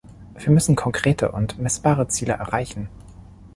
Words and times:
Wir 0.33 0.49
müssen 0.51 0.75
konkrete 0.75 1.31
und 1.31 1.59
messbare 1.59 2.07
Ziele 2.07 2.33
erreichen. 2.33 2.89